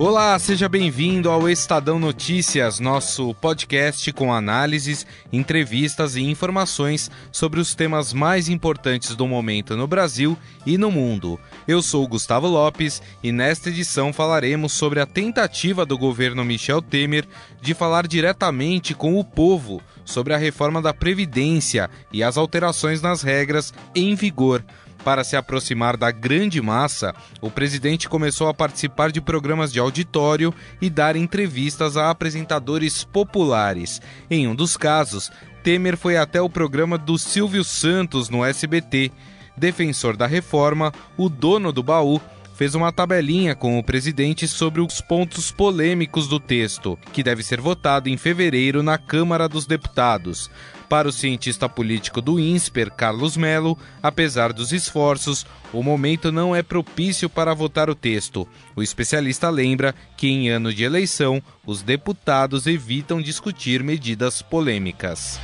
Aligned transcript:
Olá, 0.00 0.38
seja 0.38 0.68
bem-vindo 0.68 1.28
ao 1.28 1.48
Estadão 1.48 1.98
Notícias, 1.98 2.78
nosso 2.78 3.34
podcast 3.34 4.12
com 4.12 4.32
análises, 4.32 5.04
entrevistas 5.32 6.14
e 6.14 6.22
informações 6.22 7.10
sobre 7.32 7.58
os 7.58 7.74
temas 7.74 8.12
mais 8.12 8.48
importantes 8.48 9.16
do 9.16 9.26
momento 9.26 9.76
no 9.76 9.88
Brasil 9.88 10.38
e 10.64 10.78
no 10.78 10.92
mundo. 10.92 11.36
Eu 11.66 11.82
sou 11.82 12.06
Gustavo 12.06 12.46
Lopes 12.46 13.02
e 13.24 13.32
nesta 13.32 13.70
edição 13.70 14.12
falaremos 14.12 14.72
sobre 14.72 15.00
a 15.00 15.06
tentativa 15.06 15.84
do 15.84 15.98
governo 15.98 16.44
Michel 16.44 16.80
Temer 16.80 17.26
de 17.60 17.74
falar 17.74 18.06
diretamente 18.06 18.94
com 18.94 19.18
o 19.18 19.24
povo 19.24 19.82
sobre 20.04 20.32
a 20.32 20.38
reforma 20.38 20.80
da 20.80 20.94
Previdência 20.94 21.90
e 22.12 22.22
as 22.22 22.36
alterações 22.36 23.02
nas 23.02 23.20
regras 23.20 23.74
em 23.96 24.14
vigor. 24.14 24.64
Para 25.04 25.24
se 25.24 25.36
aproximar 25.36 25.96
da 25.96 26.10
grande 26.10 26.60
massa, 26.60 27.14
o 27.40 27.50
presidente 27.50 28.08
começou 28.08 28.48
a 28.48 28.54
participar 28.54 29.10
de 29.10 29.20
programas 29.20 29.72
de 29.72 29.78
auditório 29.78 30.52
e 30.80 30.90
dar 30.90 31.16
entrevistas 31.16 31.96
a 31.96 32.10
apresentadores 32.10 33.04
populares. 33.04 34.02
Em 34.30 34.46
um 34.46 34.54
dos 34.54 34.76
casos, 34.76 35.30
Temer 35.62 35.96
foi 35.96 36.16
até 36.16 36.40
o 36.40 36.50
programa 36.50 36.98
do 36.98 37.18
Silvio 37.18 37.64
Santos 37.64 38.28
no 38.28 38.44
SBT. 38.44 39.10
Defensor 39.56 40.16
da 40.16 40.26
reforma, 40.26 40.92
o 41.16 41.28
dono 41.28 41.72
do 41.72 41.82
baú 41.82 42.20
fez 42.58 42.74
uma 42.74 42.90
tabelinha 42.90 43.54
com 43.54 43.78
o 43.78 43.84
presidente 43.84 44.48
sobre 44.48 44.80
os 44.80 45.00
pontos 45.00 45.52
polêmicos 45.52 46.26
do 46.26 46.40
texto, 46.40 46.98
que 47.12 47.22
deve 47.22 47.44
ser 47.44 47.60
votado 47.60 48.08
em 48.08 48.16
fevereiro 48.16 48.82
na 48.82 48.98
Câmara 48.98 49.48
dos 49.48 49.64
Deputados. 49.64 50.50
Para 50.88 51.06
o 51.06 51.12
cientista 51.12 51.68
político 51.68 52.20
do 52.20 52.40
INSPER, 52.40 52.90
Carlos 52.90 53.36
Melo, 53.36 53.78
apesar 54.02 54.52
dos 54.52 54.72
esforços, 54.72 55.46
o 55.72 55.84
momento 55.84 56.32
não 56.32 56.56
é 56.56 56.60
propício 56.60 57.30
para 57.30 57.54
votar 57.54 57.88
o 57.88 57.94
texto. 57.94 58.48
O 58.74 58.82
especialista 58.82 59.48
lembra 59.50 59.94
que, 60.16 60.26
em 60.26 60.48
ano 60.48 60.74
de 60.74 60.82
eleição, 60.82 61.40
os 61.64 61.80
deputados 61.80 62.66
evitam 62.66 63.22
discutir 63.22 63.84
medidas 63.84 64.42
polêmicas. 64.42 65.38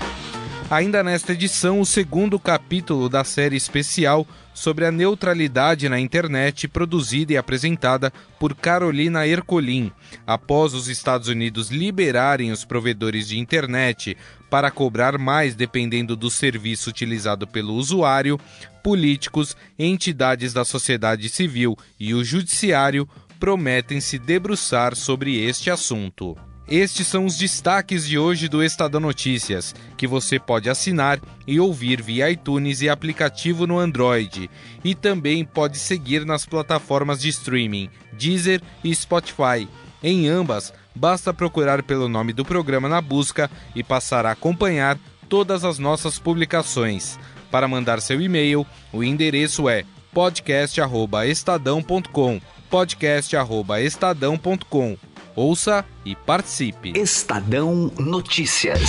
Ainda 0.75 1.05
nesta 1.05 1.35
edição, 1.35 1.81
o 1.81 1.87
segundo 1.87 2.37
capítulo 2.37 3.09
da 3.09 3.23
série 3.23 3.55
especial 3.55 4.27
sobre 4.53 4.85
a 4.85 4.91
neutralidade 4.91 5.89
na 5.89 6.01
internet, 6.01 6.67
produzida 6.67 7.33
e 7.33 7.37
apresentada 7.37 8.13
por 8.41 8.57
Carolina 8.57 9.25
Ercolim. 9.25 9.93
Após 10.27 10.75
os 10.75 10.89
Estados 10.89 11.29
Unidos 11.29 11.71
liberarem 11.71 12.51
os 12.51 12.65
provedores 12.65 13.29
de 13.29 13.39
internet 13.39 14.17
para 14.51 14.69
cobrar 14.69 15.17
mais 15.17 15.55
dependendo 15.55 16.17
do 16.17 16.29
serviço 16.29 16.91
utilizado 16.91 17.47
pelo 17.47 17.75
usuário, 17.75 18.37
políticos, 18.83 19.57
entidades 19.79 20.53
da 20.53 20.65
sociedade 20.65 21.29
civil 21.29 21.79
e 22.01 22.15
o 22.15 22.25
judiciário 22.25 23.09
prometem 23.39 24.01
se 24.01 24.19
debruçar 24.19 24.97
sobre 24.97 25.39
este 25.41 25.71
assunto. 25.71 26.37
Estes 26.67 27.07
são 27.07 27.27
os 27.27 27.37
destaques 27.37 28.07
de 28.07 28.19
hoje 28.19 28.49
do 28.49 28.63
Estadão 28.63 28.99
Notícias, 28.99 29.75
que 29.99 30.07
você 30.07 30.39
pode 30.39 30.71
assinar 30.71 31.21
e 31.47 31.61
ouvir 31.61 32.01
via 32.01 32.31
iTunes 32.31 32.81
e 32.81 32.89
aplicativo 32.89 33.67
no 33.67 33.79
Android. 33.79 34.51
E 34.83 34.95
também 34.95 35.45
pode 35.45 35.77
seguir 35.79 36.25
nas 36.25 36.47
plataformas 36.47 37.21
de 37.21 37.29
streaming 37.29 37.91
Deezer 38.13 38.63
e 38.83 38.95
Spotify. 38.95 39.69
Em 40.03 40.27
ambas, 40.27 40.73
basta 40.95 41.35
procurar 41.35 41.83
pelo 41.83 42.09
nome 42.09 42.33
do 42.33 42.47
programa 42.47 42.89
na 42.89 43.03
busca 43.03 43.51
e 43.75 43.83
passar 43.83 44.25
a 44.25 44.31
acompanhar 44.31 44.99
todas 45.29 45.65
as 45.65 45.79
nossas 45.79 46.19
publicações. 46.19 47.19
Para 47.51 47.69
mandar 47.69 48.01
seu 48.01 48.23
e-mail, 48.23 48.67
o 48.91 49.05
endereço 49.05 49.69
é 49.69 49.85
podcast@estadão.com. 50.15 52.41
podcast@estadão.com. 52.71 54.97
Ouça 55.37 55.85
e 56.05 56.15
participe. 56.15 56.93
Estadão 56.95 57.91
Notícias. 57.99 58.89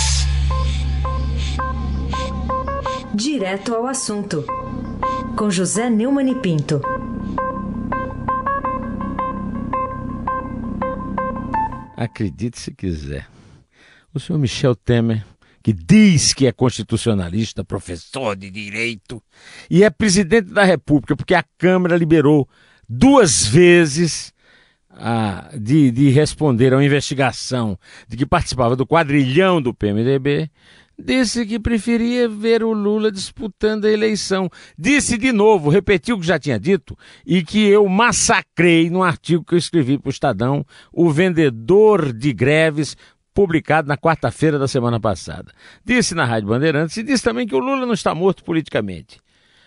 Direto 3.12 3.74
ao 3.74 3.88
assunto. 3.88 4.44
Com 5.36 5.50
José 5.50 5.90
Neumann 5.90 6.30
e 6.30 6.34
Pinto. 6.36 6.80
Acredite 11.96 12.60
se 12.60 12.72
quiser. 12.72 13.26
O 14.14 14.20
senhor 14.20 14.38
Michel 14.38 14.76
Temer, 14.76 15.26
que 15.64 15.72
diz 15.72 16.32
que 16.32 16.46
é 16.46 16.52
constitucionalista, 16.52 17.64
professor 17.64 18.36
de 18.36 18.52
direito, 18.52 19.20
e 19.68 19.82
é 19.82 19.90
presidente 19.90 20.52
da 20.52 20.62
República, 20.62 21.16
porque 21.16 21.34
a 21.34 21.44
Câmara 21.58 21.96
liberou 21.96 22.48
duas 22.88 23.44
vezes 23.44 24.32
a, 24.96 25.50
de, 25.58 25.90
de 25.90 26.10
responder 26.10 26.72
a 26.72 26.76
uma 26.76 26.84
investigação 26.84 27.78
de 28.08 28.16
que 28.16 28.26
participava 28.26 28.74
do 28.74 28.86
quadrilhão 28.86 29.60
do 29.60 29.74
PMDB, 29.74 30.50
disse 30.98 31.44
que 31.44 31.58
preferia 31.58 32.28
ver 32.28 32.62
o 32.62 32.72
Lula 32.72 33.12
disputando 33.12 33.84
a 33.84 33.90
eleição. 33.90 34.50
Disse 34.78 35.18
de 35.18 35.32
novo, 35.32 35.68
repetiu 35.68 36.16
o 36.16 36.20
que 36.20 36.26
já 36.26 36.38
tinha 36.38 36.58
dito, 36.58 36.96
e 37.24 37.42
que 37.42 37.66
eu 37.66 37.86
massacrei 37.88 38.88
no 38.88 39.02
artigo 39.02 39.44
que 39.44 39.54
eu 39.54 39.58
escrevi 39.58 39.98
para 39.98 40.08
o 40.08 40.12
Estadão, 40.12 40.64
O 40.92 41.10
Vendedor 41.10 42.12
de 42.12 42.32
Greves, 42.32 42.96
publicado 43.34 43.86
na 43.86 43.98
quarta-feira 43.98 44.58
da 44.58 44.66
semana 44.66 44.98
passada. 44.98 45.52
Disse 45.84 46.14
na 46.14 46.24
Rádio 46.24 46.48
Bandeirantes 46.48 46.96
e 46.96 47.02
disse 47.02 47.22
também 47.22 47.46
que 47.46 47.54
o 47.54 47.58
Lula 47.58 47.84
não 47.84 47.92
está 47.92 48.14
morto 48.14 48.42
politicamente. 48.42 49.20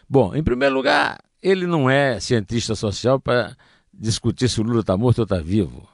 Bom, 0.09 0.35
em 0.35 0.41
primeiro 0.41 0.73
lugar, 0.73 1.19
ele 1.41 1.67
não 1.67 1.87
é 1.87 2.19
cientista 2.19 2.73
social 2.73 3.19
para 3.19 3.55
discutir 3.99 4.49
se 4.49 4.61
o 4.61 4.63
Lula 4.63 4.79
está 4.79 4.95
morto 4.95 5.19
ou 5.19 5.23
está 5.23 5.39
vivo. 5.39 5.87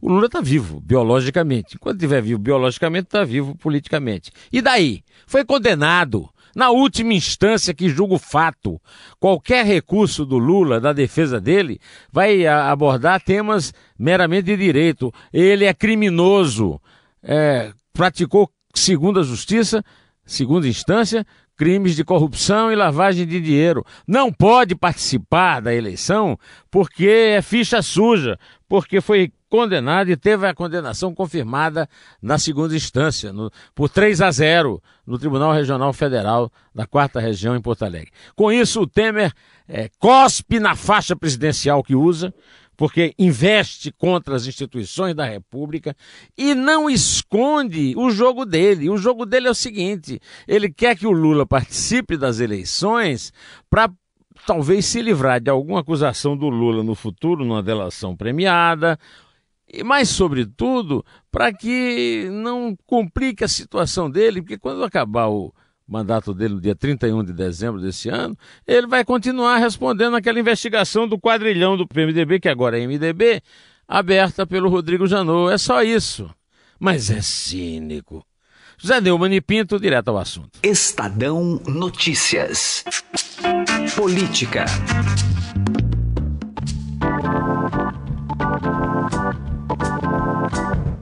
O 0.00 0.08
Lula 0.08 0.26
está 0.26 0.40
vivo, 0.40 0.80
biologicamente. 0.80 1.74
Enquanto 1.74 1.96
estiver 1.96 2.22
vivo 2.22 2.38
biologicamente, 2.38 3.06
está 3.06 3.24
vivo 3.24 3.56
politicamente. 3.56 4.30
E 4.52 4.62
daí? 4.62 5.02
Foi 5.26 5.44
condenado. 5.44 6.28
Na 6.54 6.70
última 6.70 7.12
instância 7.12 7.74
que 7.74 7.88
julga 7.88 8.14
o 8.14 8.18
fato, 8.18 8.80
qualquer 9.20 9.64
recurso 9.64 10.24
do 10.24 10.38
Lula, 10.38 10.80
da 10.80 10.92
defesa 10.92 11.40
dele, 11.40 11.78
vai 12.10 12.46
abordar 12.46 13.22
temas 13.22 13.72
meramente 13.98 14.44
de 14.44 14.56
direito. 14.56 15.12
Ele 15.32 15.64
é 15.66 15.74
criminoso, 15.74 16.80
é, 17.22 17.72
praticou, 17.92 18.50
segundo 18.74 19.20
a 19.20 19.22
justiça, 19.22 19.84
segunda 20.24 20.66
instância, 20.66 21.26
crimes 21.58 21.96
de 21.96 22.04
corrupção 22.04 22.72
e 22.72 22.76
lavagem 22.76 23.26
de 23.26 23.40
dinheiro. 23.40 23.84
Não 24.06 24.32
pode 24.32 24.76
participar 24.76 25.60
da 25.60 25.74
eleição 25.74 26.38
porque 26.70 27.08
é 27.08 27.42
ficha 27.42 27.82
suja, 27.82 28.38
porque 28.68 29.00
foi 29.00 29.32
condenado 29.50 30.10
e 30.10 30.16
teve 30.16 30.46
a 30.46 30.54
condenação 30.54 31.14
confirmada 31.14 31.88
na 32.22 32.38
segunda 32.38 32.76
instância, 32.76 33.32
no, 33.32 33.50
por 33.74 33.88
3 33.88 34.20
a 34.20 34.30
0 34.30 34.80
no 35.06 35.18
Tribunal 35.18 35.52
Regional 35.52 35.92
Federal 35.92 36.52
da 36.74 36.86
Quarta 36.86 37.18
Região 37.18 37.56
em 37.56 37.60
Porto 37.60 37.84
Alegre. 37.84 38.12
Com 38.36 38.52
isso, 38.52 38.82
o 38.82 38.86
Temer 38.86 39.32
é, 39.66 39.90
cospe 39.98 40.60
na 40.60 40.76
faixa 40.76 41.16
presidencial 41.16 41.82
que 41.82 41.96
usa, 41.96 42.32
porque 42.78 43.12
investe 43.18 43.90
contra 43.90 44.36
as 44.36 44.46
instituições 44.46 45.12
da 45.12 45.24
República 45.24 45.96
e 46.36 46.54
não 46.54 46.88
esconde 46.88 47.92
o 47.96 48.08
jogo 48.08 48.46
dele. 48.46 48.88
O 48.88 48.96
jogo 48.96 49.26
dele 49.26 49.48
é 49.48 49.50
o 49.50 49.54
seguinte: 49.54 50.20
ele 50.46 50.72
quer 50.72 50.96
que 50.96 51.06
o 51.06 51.10
Lula 51.10 51.44
participe 51.44 52.16
das 52.16 52.38
eleições 52.38 53.32
para 53.68 53.90
talvez 54.46 54.86
se 54.86 55.02
livrar 55.02 55.40
de 55.40 55.50
alguma 55.50 55.80
acusação 55.80 56.36
do 56.36 56.48
Lula 56.48 56.84
no 56.84 56.94
futuro, 56.94 57.44
numa 57.44 57.64
delação 57.64 58.16
premiada, 58.16 58.96
e 59.68 59.82
mais 59.82 60.08
sobretudo 60.08 61.04
para 61.32 61.52
que 61.52 62.28
não 62.30 62.76
complique 62.86 63.42
a 63.42 63.48
situação 63.48 64.08
dele, 64.08 64.40
porque 64.40 64.56
quando 64.56 64.84
acabar 64.84 65.26
o 65.26 65.52
mandato 65.88 66.34
dele 66.34 66.54
no 66.54 66.60
dia 66.60 66.76
31 66.76 67.24
de 67.24 67.32
dezembro 67.32 67.80
desse 67.80 68.08
ano, 68.10 68.36
ele 68.66 68.86
vai 68.86 69.04
continuar 69.04 69.56
respondendo 69.56 70.16
aquela 70.16 70.38
investigação 70.38 71.08
do 71.08 71.18
quadrilhão 71.18 71.76
do 71.76 71.88
PMDB, 71.88 72.38
que 72.38 72.48
agora 72.48 72.78
é 72.78 72.86
MDB, 72.86 73.40
aberta 73.86 74.46
pelo 74.46 74.68
Rodrigo 74.68 75.06
Janot. 75.06 75.52
É 75.52 75.58
só 75.58 75.82
isso. 75.82 76.30
Mas 76.78 77.10
é 77.10 77.22
cínico. 77.22 78.24
José 78.76 79.00
Neumann 79.00 79.34
e 79.34 79.40
Pinto, 79.40 79.80
direto 79.80 80.08
ao 80.08 80.18
assunto. 80.18 80.60
Estadão 80.62 81.60
Notícias. 81.66 82.84
Política. 83.96 84.66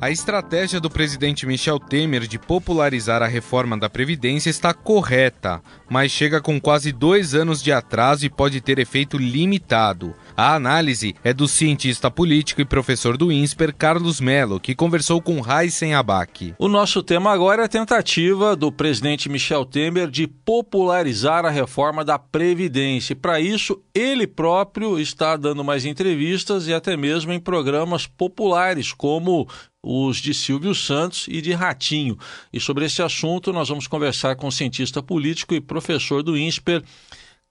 A 0.06 0.10
estratégia 0.12 0.78
do 0.78 0.88
presidente 0.88 1.44
Michel 1.44 1.80
Temer 1.80 2.28
de 2.28 2.38
popularizar 2.38 3.24
a 3.24 3.26
reforma 3.26 3.76
da 3.76 3.90
Previdência 3.90 4.48
está 4.48 4.72
correta, 4.72 5.60
mas 5.90 6.12
chega 6.12 6.40
com 6.40 6.60
quase 6.60 6.92
dois 6.92 7.34
anos 7.34 7.60
de 7.60 7.72
atraso 7.72 8.24
e 8.24 8.30
pode 8.30 8.60
ter 8.60 8.78
efeito 8.78 9.18
limitado. 9.18 10.14
A 10.38 10.54
análise 10.54 11.14
é 11.24 11.32
do 11.32 11.48
cientista 11.48 12.10
político 12.10 12.60
e 12.60 12.64
professor 12.66 13.16
do 13.16 13.32
INSPER, 13.32 13.74
Carlos 13.74 14.20
Melo, 14.20 14.60
que 14.60 14.74
conversou 14.74 15.22
com 15.22 15.40
Raíssen 15.40 15.94
Abac. 15.94 16.54
O 16.58 16.68
nosso 16.68 17.02
tema 17.02 17.32
agora 17.32 17.62
é 17.62 17.64
a 17.64 17.68
tentativa 17.68 18.54
do 18.54 18.70
presidente 18.70 19.30
Michel 19.30 19.64
Temer 19.64 20.10
de 20.10 20.26
popularizar 20.26 21.46
a 21.46 21.50
reforma 21.50 22.04
da 22.04 22.18
Previdência. 22.18 23.16
Para 23.16 23.40
isso, 23.40 23.80
ele 23.94 24.26
próprio 24.26 25.00
está 25.00 25.38
dando 25.38 25.64
mais 25.64 25.86
entrevistas 25.86 26.68
e 26.68 26.74
até 26.74 26.98
mesmo 26.98 27.32
em 27.32 27.40
programas 27.40 28.06
populares, 28.06 28.92
como 28.92 29.48
os 29.82 30.18
de 30.18 30.34
Silvio 30.34 30.74
Santos 30.74 31.26
e 31.30 31.40
de 31.40 31.54
Ratinho. 31.54 32.18
E 32.52 32.60
sobre 32.60 32.84
esse 32.84 33.00
assunto, 33.00 33.54
nós 33.54 33.70
vamos 33.70 33.86
conversar 33.86 34.36
com 34.36 34.48
o 34.48 34.52
cientista 34.52 35.02
político 35.02 35.54
e 35.54 35.62
professor 35.62 36.22
do 36.22 36.36
INSPER, 36.36 36.82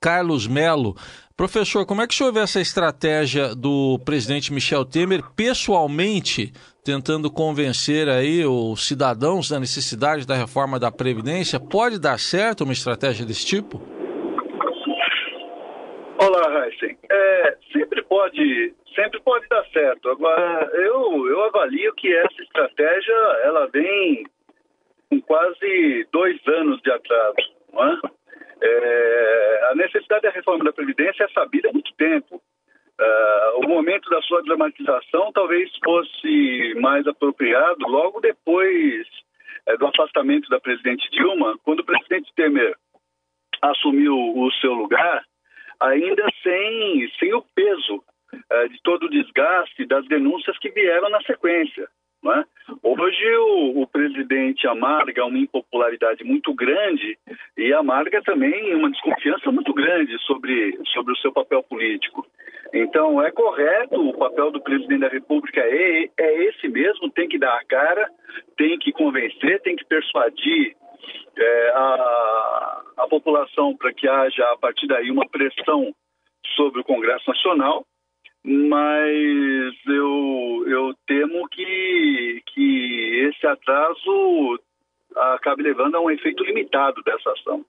Carlos 0.01 0.47
Melo. 0.47 0.95
Professor, 1.37 1.85
como 1.85 2.01
é 2.01 2.07
que 2.07 2.13
o 2.13 2.17
senhor 2.17 2.31
vê 2.31 2.39
essa 2.39 2.61
estratégia 2.61 3.53
do 3.53 3.99
presidente 4.05 4.53
Michel 4.53 4.85
Temer 4.85 5.21
pessoalmente 5.35 6.53
tentando 6.83 7.29
convencer 7.29 8.07
aí 8.07 8.45
os 8.45 8.87
cidadãos 8.87 9.49
da 9.49 9.59
necessidade 9.59 10.25
da 10.25 10.35
reforma 10.35 10.79
da 10.79 10.89
Previdência? 10.91 11.59
Pode 11.59 11.99
dar 11.99 12.17
certo 12.19 12.63
uma 12.63 12.71
estratégia 12.71 13.25
desse 13.25 13.45
tipo? 13.45 13.81
Olá, 16.17 16.65
Heisen. 16.65 16.97
É, 17.11 17.57
sempre 17.73 18.01
pode, 18.03 18.73
sempre 18.95 19.19
pode 19.21 19.45
dar 19.49 19.65
certo. 19.73 20.09
Agora, 20.09 20.69
eu, 20.73 21.27
eu 21.27 21.43
avalio 21.43 21.93
que 21.95 22.15
essa 22.15 22.41
estratégia 22.41 23.13
ela 23.43 23.67
vem 23.67 24.23
com 25.09 25.21
quase 25.21 26.07
dois 26.13 26.39
anos 26.47 26.81
de 26.81 26.91
atraso, 26.91 27.35
não 27.73 27.83
é? 27.83 27.99
É, 28.67 29.67
a 29.71 29.75
necessidade 29.75 30.23
da 30.23 30.31
reforma 30.31 30.63
da 30.63 30.73
Previdência 30.73 31.23
é 31.23 31.27
sabida 31.29 31.69
há 31.69 31.73
muito 31.73 31.93
tempo. 31.95 32.41
Uh, 32.99 33.65
o 33.65 33.67
momento 33.67 34.09
da 34.09 34.21
sua 34.21 34.41
dramatização 34.41 35.31
talvez 35.33 35.69
fosse 35.83 36.73
mais 36.79 37.05
apropriado 37.05 37.85
logo 37.87 38.21
depois 38.21 39.05
é, 39.65 39.75
do 39.75 39.85
afastamento 39.85 40.47
da 40.49 40.61
presidente 40.61 41.09
Dilma, 41.11 41.57
quando 41.63 41.81
o 41.81 41.85
presidente 41.85 42.31
Temer 42.35 42.73
assumiu 43.61 44.15
o 44.15 44.49
seu 44.61 44.73
lugar, 44.73 45.25
ainda 45.79 46.25
sem, 46.41 47.11
sem 47.19 47.33
o 47.33 47.43
peso 47.53 47.95
uh, 47.95 48.69
de 48.69 48.81
todo 48.81 49.07
o 49.07 49.09
desgaste 49.09 49.85
das 49.85 50.07
denúncias 50.07 50.57
que 50.59 50.69
vieram 50.71 51.09
na 51.09 51.21
sequência. 51.23 51.89
Né? 52.25 52.43
Hoje 52.81 53.37
o, 53.37 53.83
o, 53.83 53.87
presidente 53.87 54.67
amarga 54.67 55.23
uma 55.25 55.37
impopularidade 55.37 56.23
muito 56.23 56.55
grande 56.55 57.19
e 57.55 57.71
amarga 57.71 58.19
também 58.23 58.73
uma 58.73 58.89
desconfiança 58.89 59.51
muito 59.51 59.71
grande 59.75 60.17
sobre, 60.25 60.75
sobre 60.91 61.13
o 61.13 61.17
seu 61.17 61.31
papel 61.31 61.61
político. 61.61 62.25
Então 62.73 63.21
é 63.21 63.29
correto, 63.29 64.09
o 64.09 64.17
papel 64.17 64.49
do 64.49 64.59
presidente 64.59 65.01
da 65.01 65.07
República 65.07 65.61
é, 65.61 66.09
é 66.17 66.43
esse 66.45 66.67
mesmo, 66.67 67.11
tem 67.11 67.27
que 67.27 67.37
dar 67.37 67.55
a 67.57 67.65
cara, 67.65 68.09
tem 68.57 68.75
que 68.79 68.91
convencer, 68.91 69.61
tem 69.61 69.75
que 69.75 69.85
persuadir 69.85 70.75
é, 71.37 71.69
a, 71.75 72.81
a 72.97 73.07
população 73.07 73.77
para 73.77 73.93
que 73.93 74.07
haja 74.07 74.51
a 74.51 74.57
partir 74.57 74.87
daí 74.87 75.11
uma 75.11 75.29
pressão 75.29 75.93
sobre 76.55 76.81
o 76.81 76.83
Congresso 76.83 77.29
Nacional 77.29 77.85
mas 78.47 79.73
eu, 79.87 80.65
eu 80.67 80.94
temo 81.07 81.47
que, 81.49 82.41
que 82.53 83.29
esse 83.29 83.45
atraso 83.47 84.59
acabe 85.33 85.63
levando 85.63 85.95
a 85.95 86.01
um 86.01 86.11
efeito 86.11 86.43
limitado 86.43 87.01
dessa 87.03 87.31
ação. 87.31 87.65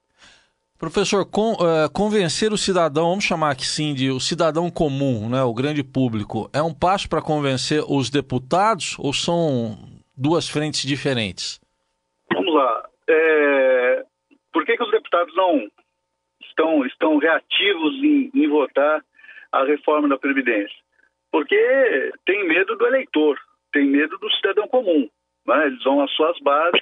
Professor, 0.78 1.24
com, 1.24 1.52
uh, 1.52 1.90
convencer 1.90 2.52
o 2.52 2.58
cidadão, 2.58 3.08
vamos 3.08 3.24
chamar 3.24 3.52
aqui 3.52 3.64
sim 3.64 3.94
de 3.94 4.10
o 4.10 4.20
cidadão 4.20 4.70
comum, 4.70 5.28
né, 5.30 5.42
o 5.42 5.54
grande 5.54 5.82
público, 5.82 6.50
é 6.52 6.60
um 6.60 6.74
passo 6.74 7.08
para 7.08 7.22
convencer 7.22 7.82
os 7.88 8.10
deputados 8.10 8.94
ou 8.98 9.12
são 9.12 9.78
duas 10.14 10.46
frentes 10.48 10.82
diferentes? 10.82 11.58
Vamos 12.30 12.54
lá. 12.54 12.88
É, 13.08 14.04
por 14.52 14.66
que, 14.66 14.76
que 14.76 14.82
os 14.82 14.90
deputados 14.90 15.34
não 15.34 15.66
estão, 16.42 16.84
estão 16.84 17.16
reativos 17.16 17.94
em, 18.04 18.30
em 18.34 18.48
votar 18.48 19.02
a 19.52 19.64
reforma 19.64 20.08
da 20.08 20.18
Previdência? 20.18 20.76
Porque 21.36 22.12
tem 22.24 22.48
medo 22.48 22.74
do 22.76 22.86
eleitor, 22.86 23.38
tem 23.70 23.84
medo 23.84 24.16
do 24.16 24.30
cidadão 24.36 24.66
comum. 24.68 25.06
Né? 25.46 25.66
Eles 25.66 25.84
vão 25.84 26.02
às 26.02 26.10
suas 26.12 26.38
bases 26.40 26.80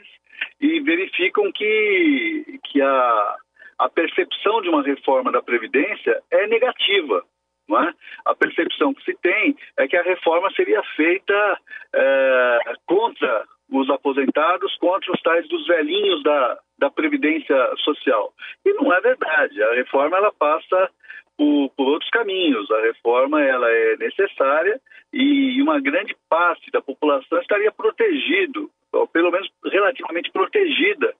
e 0.61 0.79
verificam 0.79 1.51
que, 1.51 2.61
que 2.62 2.81
a, 2.81 3.37
a 3.81 3.89
percepção 3.89 4.62
de 4.62 4.69
uma 4.69 4.85
reforma 4.85 5.33
da 5.33 5.43
Previdência 5.43 6.23
é 6.31 6.47
negativa. 6.47 7.25
É? 7.69 7.95
A 8.27 8.35
percepção 8.37 8.95
que 8.95 9.03
se 9.03 9.19
tem 9.21 9.56
é 9.77 9.89
que 9.89 9.97
a 9.97 10.05
reforma 10.05 10.49
seria 10.53 10.85
feita 10.95 11.59
é, 11.93 12.59
contra 12.87 13.45
os 13.73 13.91
aposentados, 13.91 14.77
contra 14.77 15.11
os 15.11 15.21
tais 15.23 15.49
dos 15.49 15.67
velhinhos 15.67 16.23
da, 16.23 16.59
da 16.79 16.91
Previdência 16.93 17.57
Social. 17.79 18.33
E 18.65 18.73
não 18.75 18.93
é 18.93 19.00
verdade. 19.00 19.61
A 19.65 19.75
reforma 19.75 20.17
ela 20.17 20.33
passa 20.33 20.91
por, 21.37 21.71
por, 21.77 21.87
outros 21.89 22.11
caminhos. 22.11 22.71
A 22.71 22.81
reforma 22.81 23.43
ela 23.43 23.69
é 23.71 23.97
necessária 23.97 24.81
e 25.13 25.61
uma 25.63 25.81
grande 25.81 26.17
parte 26.29 26.71
da 26.71 26.81
população 26.81 27.41
estaria 27.41 27.73
protegido, 27.73 28.71
ou 28.93 29.07
pelo 29.07 29.31
menos 29.31 29.49
relativamente 29.65 30.31
protegida 30.31 31.15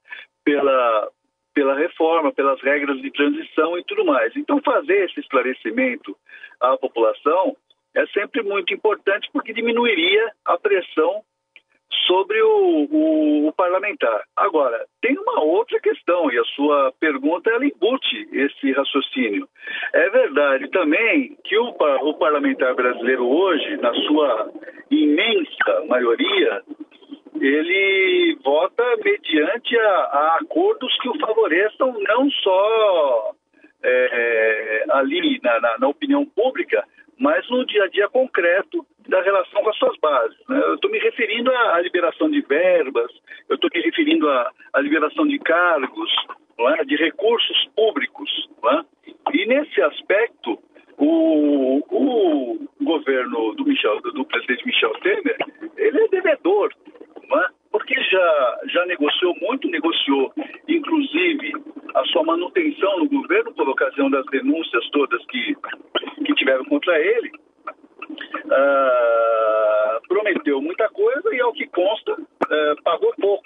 pela 0.45 1.11
pela 1.55 1.77
reforma, 1.77 2.33
pelas 2.33 2.61
regras 2.61 3.01
de 3.01 3.13
transição 3.13 3.79
e 3.79 3.85
tudo 3.85 4.05
mais. 4.05 4.35
Então, 4.35 4.61
fazer 4.61 5.05
esse 5.05 5.21
esclarecimento 5.21 6.17
à 6.61 6.77
população 6.77 7.57
é 7.95 8.05
sempre 8.09 8.43
muito 8.43 8.75
importante 8.75 9.31
porque 9.33 9.53
diminuiria 9.53 10.33
a 10.45 10.59
pressão 10.59 11.23
sobre 12.09 12.43
o, 12.43 12.89
o, 12.91 13.44
parlamentar. 13.65 14.23
Agora, 14.37 14.85
tem 15.01 15.17
uma 15.19 15.43
outra 15.43 15.81
questão, 15.81 16.31
e 16.31 16.39
a 16.39 16.45
sua 16.45 16.93
pergunta 17.01 17.51
ela 17.51 17.65
embute 17.65 18.29
esse 18.33 18.73
raciocínio. 18.73 19.49
É 19.93 20.11
verdade 20.11 20.69
também 20.71 21.37
que 21.45 21.57
o, 21.59 21.69
o 21.69 22.15
parlamentar 22.15 22.75
brasileiro 22.75 23.27
hoje, 23.27 23.77
na 23.79 23.93
sua 23.95 24.51
imensa 24.91 25.85
maioria, 25.89 26.63
ele 27.41 28.39
vota 28.45 28.85
mediante 29.03 29.79
a, 29.79 29.91
a 29.91 30.39
acordos 30.43 30.97
que 31.01 31.09
o 31.09 31.19
favoreçam 31.19 31.95
não 32.07 32.31
só 32.31 33.33
é, 33.83 34.85
ali 34.91 35.41
na, 35.43 35.61
na, 35.61 35.79
na 35.79 35.89
opinião 35.89 36.25
pública, 36.27 36.85
mas 37.19 37.49
no 37.49 37.65
dia 37.67 37.85
a 37.85 37.89
dia 37.89 38.09
concreto 38.09 38.85
da 39.09 39.21
relação 39.23 39.63
com 39.63 39.71
as 39.71 39.77
suas 39.77 39.99
bases. 39.99 40.37
Né? 40.49 40.61
Eu 40.65 40.75
estou 40.75 40.91
me 40.91 40.99
referindo 40.99 41.51
à, 41.51 41.81
liberação 41.81 42.31
de 42.31 42.41
verbas, 42.43 43.11
eu 43.49 43.57
estou 43.57 43.71
me 43.75 43.81
referindo 43.83 44.29
à, 44.29 44.51
à, 44.73 44.81
liberação 44.81 45.27
de 45.27 45.39
cargos, 45.39 46.11
é? 46.79 46.85
de 46.85 46.97
recursos 46.97 47.69
públicos. 47.77 48.31
É? 48.65 48.85
E 49.35 49.47
nesse 49.47 49.81
aspecto, 49.83 50.59
o, 50.99 51.83
o, 51.91 52.69
governo 52.81 53.55
do, 53.55 53.65
Michel, 53.65 54.01
do 54.01 54.25
presidente 54.25 54.67
Michel 54.67 54.93
Temer, 55.01 55.37
ele 55.77 56.01
é 56.01 56.09
devedor, 56.09 56.73
é? 56.97 57.49
porque 57.71 57.95
já, 58.05 58.59
já 58.69 58.87
negociou 58.87 59.35
muito, 59.41 59.69
negociou 59.69 60.33
inclusive 60.69 61.53
a 61.95 62.05
sua 62.07 62.25
manutenção 62.25 62.99
no 62.99 63.09
governo 63.09 63.53
por 63.55 63.69
ocasião 63.69 64.11
das 64.11 64.25
denúncias 64.27 64.89
todas 64.91 65.25
que, 65.27 65.57
ele, 67.01 67.31
uh, 68.45 70.09
prometeu 70.09 70.61
muita 70.61 70.89
coisa 70.89 71.35
e, 71.35 71.41
ao 71.41 71.53
que 71.53 71.67
consta, 71.69 72.13
uh, 72.13 72.83
pagou 72.83 73.15
pouco. 73.21 73.45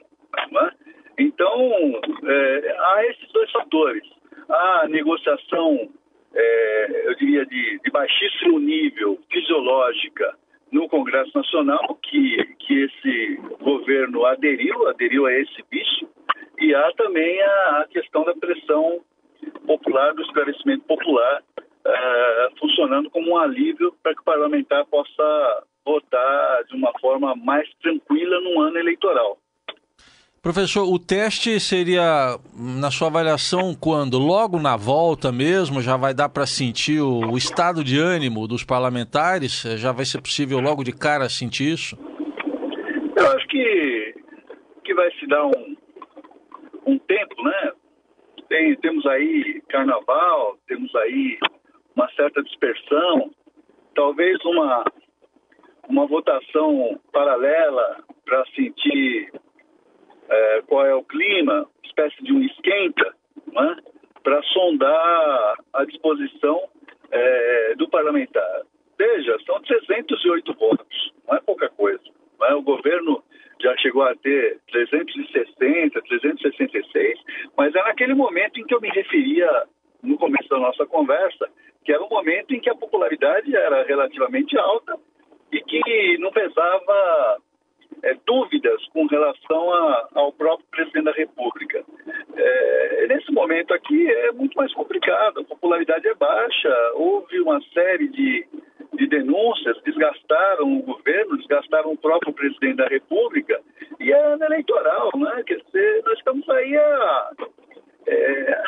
Né? 0.50 0.70
Então, 1.18 1.70
uh, 1.70 2.80
há 2.80 3.06
esses 3.06 3.30
dois 3.32 3.50
fatores. 3.50 4.02
A 4.48 4.88
negociação, 4.88 5.90
eh, 6.34 7.02
eu 7.04 7.14
diria, 7.16 7.44
de, 7.44 7.80
de 7.84 7.90
baixíssimo 7.90 8.58
nível, 8.58 9.18
fisiológica, 9.30 10.34
no 10.72 10.88
Congresso 10.88 11.30
Nacional, 11.34 11.98
que, 12.02 12.44
que 12.58 12.84
esse 12.84 13.36
governo 13.60 14.24
aderiu, 14.24 14.88
aderiu 14.88 15.26
a 15.26 15.32
esse 15.34 15.62
bicho, 15.70 16.08
e 16.58 16.74
há 16.74 16.92
também 16.96 17.42
a, 17.42 17.80
a 17.80 17.88
questão 17.90 18.24
da 18.24 18.34
pressão 18.34 19.00
popular, 19.66 20.14
do 20.14 20.22
esclarecimento 20.22 20.84
popular, 20.84 21.42
funcionando 22.88 23.10
como 23.10 23.32
um 23.32 23.36
alívio 23.36 23.94
para 24.02 24.14
que 24.14 24.20
o 24.20 24.24
parlamentar 24.24 24.84
possa 24.86 25.64
votar 25.84 26.64
de 26.64 26.74
uma 26.74 26.92
forma 27.00 27.34
mais 27.36 27.68
tranquila 27.82 28.40
num 28.40 28.60
ano 28.60 28.78
eleitoral. 28.78 29.38
Professor, 30.40 30.84
o 30.84 30.98
teste 30.98 31.58
seria, 31.60 32.38
na 32.54 32.90
sua 32.90 33.08
avaliação, 33.08 33.74
quando? 33.74 34.18
Logo 34.18 34.58
na 34.58 34.76
volta 34.76 35.30
mesmo? 35.32 35.82
Já 35.82 35.96
vai 35.96 36.14
dar 36.14 36.28
para 36.28 36.46
sentir 36.46 37.00
o, 37.00 37.32
o, 37.32 37.36
estado 37.36 37.82
de 37.82 37.98
ânimo 37.98 38.46
dos 38.46 38.64
parlamentares? 38.64 39.62
Já 39.76 39.92
vai 39.92 40.04
ser 40.04 40.22
possível 40.22 40.60
logo 40.60 40.84
de 40.84 40.92
cara 40.92 41.28
sentir 41.28 41.72
isso? 41.72 41.98
Eu 43.16 43.32
acho 43.32 43.46
que, 43.48 44.14
que 44.84 44.94
vai 44.94 45.10
se 45.18 45.26
dar 45.26 45.44
um, 45.44 45.76
um 46.86 46.98
tempo, 46.98 47.42
né? 47.42 47.72
Tem, 48.48 48.76
temos 48.76 49.04
aí 49.06 49.60
carnaval, 49.68 50.56
temos 50.68 50.94
aí 50.94 51.36
uma 51.98 52.08
certa 52.12 52.40
dispersão, 52.44 53.32
talvez 53.92 54.38
uma, 54.44 54.84
uma 55.88 56.06
votação 56.06 57.00
paralela 57.12 58.04
para 58.24 58.46
sentir 58.54 59.32
é, 60.28 60.62
qual 60.68 60.86
é 60.86 60.94
o 60.94 61.02
clima, 61.02 61.68
espécie 61.82 62.22
de 62.22 62.32
um 62.32 62.40
esquenta, 62.40 63.12
né, 63.52 63.76
para 64.22 64.40
sondar 64.44 65.56
a 65.72 65.84
disposição 65.86 66.68
é, 67.10 67.74
do 67.74 67.88
parlamentar. 67.88 68.62
Veja, 68.96 69.36
são 69.44 69.60
308 69.62 70.54
votos, 70.54 71.12
não 71.26 71.36
é 71.36 71.40
pouca 71.40 71.68
coisa. 71.70 72.02
É? 72.42 72.54
O 72.54 72.62
governo 72.62 73.24
já 73.60 73.76
chegou 73.78 74.02
a 74.04 74.14
ter 74.14 74.60
360, 74.70 76.00
366, 76.00 77.18
mas 77.56 77.74
é 77.74 77.82
naquele 77.82 78.14
momento 78.14 78.60
em 78.60 78.64
que 78.64 78.74
eu 78.74 78.80
me 78.80 78.88
referia 78.88 79.64
no 80.00 80.16
começo 80.16 80.48
da 80.48 80.58
nossa 80.58 80.86
conversa, 80.86 81.48
que 81.88 81.92
era 81.92 82.04
um 82.04 82.08
momento 82.10 82.54
em 82.54 82.60
que 82.60 82.68
a 82.68 82.74
popularidade 82.74 83.56
era 83.56 83.82
relativamente 83.84 84.58
alta 84.58 84.94
e 85.50 85.58
que 85.62 86.18
não 86.18 86.30
pesava 86.30 87.38
é, 88.02 88.14
dúvidas 88.26 88.84
com 88.88 89.06
relação 89.06 89.72
a, 89.72 90.08
ao 90.14 90.30
próprio 90.32 90.66
presidente 90.70 91.04
da 91.04 91.12
República. 91.12 91.82
É, 92.36 93.06
nesse 93.08 93.32
momento 93.32 93.72
aqui 93.72 94.06
é 94.06 94.32
muito 94.32 94.54
mais 94.54 94.70
complicado, 94.74 95.40
a 95.40 95.44
popularidade 95.44 96.06
é 96.06 96.14
baixa, 96.14 96.92
houve 96.92 97.40
uma 97.40 97.58
série 97.72 98.08
de, 98.08 98.46
de 98.92 99.06
denúncias, 99.06 99.80
desgastaram 99.82 100.80
o 100.86 100.94
desgastaram 101.68 101.92
o 101.92 101.98
próprio 101.98 102.32
presidente 102.32 102.76
da 102.76 102.86
República, 102.86 103.60
e 104.00 104.12
é 104.12 104.20
ano 104.32 104.44
eleitoral, 104.44 105.10
né? 105.16 105.42
Quer 105.46 105.60
dizer, 105.62 106.02
nós 106.04 106.18
estamos 106.18 106.48
aí 106.48 106.76
a. 106.76 107.30
É, 108.06 108.62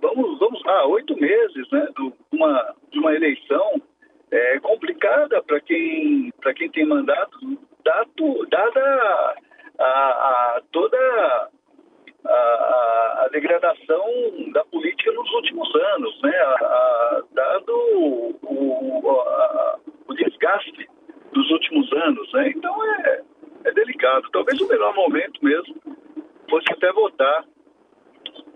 vamos, 0.00 0.38
vamos 0.38 0.66
há 0.66 0.86
oito 0.86 1.16
meses 1.16 1.70
né, 1.70 1.88
de, 1.96 2.12
uma, 2.32 2.74
de 2.90 2.98
uma 2.98 3.14
eleição 3.14 3.82
é, 4.30 4.60
complicada 4.60 5.42
para 5.42 5.60
quem, 5.60 6.32
quem 6.56 6.70
tem 6.70 6.86
mandato 6.86 7.38
dado, 7.84 8.46
dada 8.48 9.34
a, 9.78 9.84
a 9.84 10.62
toda 10.70 11.50
a, 12.26 12.30
a, 13.24 13.28
degradação 13.32 14.06
da 14.52 14.64
política 14.66 15.10
nos 15.12 15.32
últimos 15.32 15.74
anos, 15.74 16.22
né? 16.22 16.36
A, 16.38 17.22
dado 17.32 17.72
o, 17.72 18.38
o, 18.42 20.14
desgaste 20.14 20.88
dos 21.32 21.50
últimos 21.50 21.92
anos, 21.92 22.32
né? 22.32 22.50
Então 22.50 22.84
é, 22.84 23.22
é 23.64 23.72
delicado. 23.72 24.28
Talvez 24.32 24.60
o 24.60 24.68
melhor 24.68 24.94
momento 24.94 25.44
mesmo 25.44 25.76
fosse 26.48 26.72
até 26.72 26.92
votar 26.92 27.44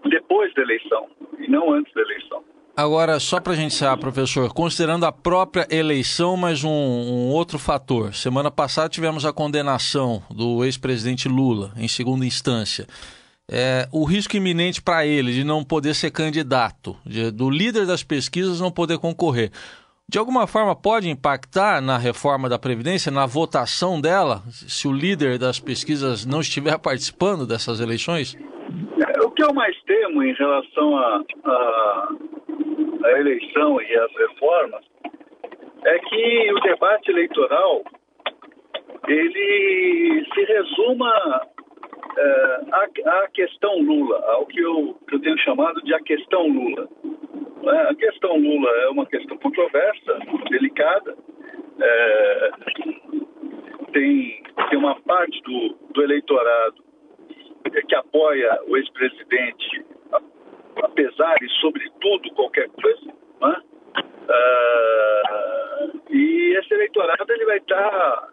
depois 0.08 0.52
da 0.54 0.62
eleição 0.62 1.08
e 1.38 1.50
não 1.50 1.72
antes 1.72 1.92
da 1.94 2.02
eleição. 2.02 2.42
Agora, 2.76 3.20
só 3.20 3.38
para 3.38 3.52
a 3.52 3.56
gente 3.56 3.72
encerrar, 3.72 3.96
professor, 3.98 4.52
considerando 4.52 5.06
a 5.06 5.12
própria 5.12 5.64
eleição, 5.70 6.36
mas 6.36 6.64
um, 6.64 6.68
um, 6.68 7.30
outro 7.30 7.56
fator. 7.56 8.12
Semana 8.12 8.50
passada 8.50 8.88
tivemos 8.88 9.24
a 9.24 9.32
condenação 9.32 10.20
do 10.28 10.64
ex-presidente 10.64 11.28
Lula 11.28 11.72
em 11.76 11.86
segunda 11.86 12.26
instância. 12.26 12.84
É, 13.48 13.86
o 13.92 14.04
risco 14.04 14.36
iminente 14.36 14.82
para 14.82 15.06
ele 15.06 15.32
de 15.32 15.44
não 15.44 15.62
poder 15.62 15.94
ser 15.94 16.10
candidato, 16.10 16.96
de, 17.06 17.30
do 17.30 17.48
líder 17.48 17.86
das 17.86 18.02
pesquisas 18.02 18.60
não 18.60 18.72
poder 18.72 18.98
concorrer, 18.98 19.52
de 20.08 20.18
alguma 20.18 20.46
forma 20.46 20.74
pode 20.74 21.08
impactar 21.08 21.80
na 21.80 21.96
reforma 21.96 22.48
da 22.48 22.58
Previdência, 22.58 23.10
na 23.10 23.26
votação 23.26 24.00
dela, 24.00 24.42
se 24.50 24.86
o 24.86 24.92
líder 24.92 25.38
das 25.38 25.58
pesquisas 25.58 26.26
não 26.26 26.40
estiver 26.40 26.78
participando 26.82 27.46
dessas 27.46 27.80
eleições? 27.80 28.36
É, 28.36 29.20
o 29.22 29.30
que 29.30 29.42
eu 29.42 29.52
mais 29.52 29.76
temo 29.82 30.22
em 30.22 30.34
relação 30.34 30.96
a 30.96 32.08
eleição 33.18 33.80
e 33.80 33.96
as 33.96 34.12
reformas 34.16 34.84
é 35.84 35.98
que 35.98 36.52
o 36.52 36.60
debate 36.60 37.10
eleitoral 37.10 37.82
ele 39.06 40.24
se 40.32 40.44
resuma 40.44 41.42
é, 42.16 42.60
à, 42.72 43.22
à, 43.22 43.28
questão 43.28 43.78
Lula, 43.82 44.18
ao 44.32 44.46
que 44.46 44.60
eu, 44.60 44.96
que 45.08 45.16
eu 45.16 45.20
tenho 45.20 45.38
chamado 45.40 45.82
de 45.82 45.92
a 45.94 46.00
questão 46.00 46.46
Lula. 46.48 46.88
É, 47.70 47.90
a 47.90 47.94
questão 47.94 48.36
Lula 48.36 48.70
é 48.70 48.88
uma 48.88 49.06
questão 49.06 49.36
controversa, 49.38 50.18
delicada. 50.50 51.16
É, 51.80 52.50
tem, 53.92 54.42
tem 54.70 54.78
uma 54.78 55.00
parte 55.00 55.40
do, 55.42 55.76
do 55.92 56.02
eleitorado 56.02 56.84
que 57.88 57.94
apoia 57.94 58.60
o 58.68 58.76
ex-presidente 58.76 59.84
apesar 60.82 61.36
e 61.42 61.48
sobretudo 61.60 62.30
qualquer 62.34 62.68
coisa, 62.70 63.06
né? 63.40 63.62
Uh, 64.24 66.00
e 66.10 66.56
esse 66.58 66.72
eleitorado 66.74 67.32
ele 67.32 67.44
vai 67.44 67.58
estar 67.58 67.90
tá, 67.90 68.28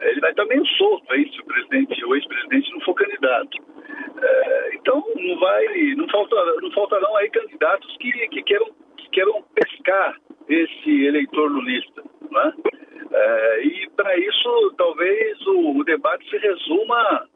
ele 0.00 0.20
vai 0.20 0.30
estar 0.30 0.44
meio 0.46 0.66
solto 0.66 1.12
aí 1.12 1.30
se 1.30 1.40
o 1.40 1.44
presidente 1.44 2.04
o 2.04 2.14
ex-presidente 2.14 2.72
não 2.72 2.80
for 2.80 2.94
candidato. 2.94 3.58
Uh, 3.58 4.74
então 4.74 5.04
não 5.16 5.38
vai 5.38 5.66
não 5.96 6.08
faltarão, 6.08 6.56
não 6.60 6.70
faltarão 6.72 7.16
aí 7.16 7.30
candidatos 7.30 7.96
que, 7.98 8.12
que 8.28 8.42
queiram 8.42 8.66
que 8.96 9.10
queiram 9.10 9.42
pescar 9.54 10.16
esse 10.48 11.04
eleitor 11.04 11.50
lulista, 11.50 12.02
né? 12.30 12.52
Uh, 12.66 13.66
e 13.66 13.90
para 13.96 14.16
isso 14.18 14.74
talvez 14.76 15.46
o, 15.46 15.78
o, 15.78 15.84
debate 15.84 16.28
se 16.30 16.38
resuma 16.38 17.28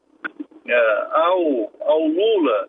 ao, 1.13 1.73
ao 1.81 2.07
Lula 2.07 2.69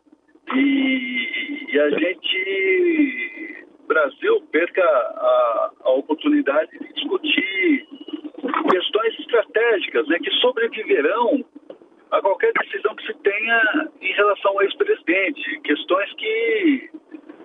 e, 0.54 1.66
e 1.72 1.80
a 1.80 1.90
gente, 1.92 3.66
Brasil, 3.88 4.42
perca 4.52 4.84
a, 4.84 5.72
a 5.84 5.92
oportunidade 5.92 6.72
de 6.78 6.94
discutir 6.94 7.88
questões 8.70 9.20
estratégicas 9.20 10.08
né, 10.08 10.18
que 10.20 10.32
sobreviverão 10.36 11.44
a 12.12 12.22
qualquer 12.22 12.54
decisão 12.54 12.96
que 12.96 13.08
se 13.08 13.14
tenha 13.20 13.90
em 14.02 14.14
relação 14.14 14.52
ao 14.52 14.62
ex-presidente. 14.62 15.60
Questões 15.62 16.14
que, 16.14 16.90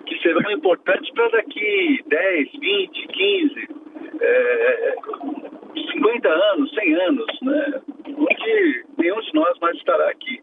que 0.06 0.18
serão 0.22 0.50
importantes 0.50 1.10
para 1.12 1.28
daqui 1.30 2.04
10, 2.06 2.52
20, 2.52 3.08
15, 3.08 3.68
é, 4.20 4.94
50 5.92 6.28
anos, 6.28 6.74
100 6.74 6.94
anos, 6.94 7.40
né, 7.42 7.82
onde 8.06 8.84
nenhum 8.98 9.20
de 9.20 9.34
nós 9.34 9.58
mais 9.60 9.76
estará 9.76 10.10
aqui. 10.10 10.42